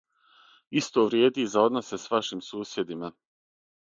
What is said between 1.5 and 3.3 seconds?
за односе с вашим сусједима.